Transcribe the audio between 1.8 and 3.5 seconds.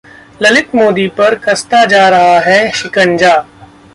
जा रहा है शिकंजा